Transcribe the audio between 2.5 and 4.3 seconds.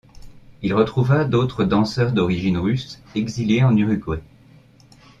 russe exilés en Uruguay.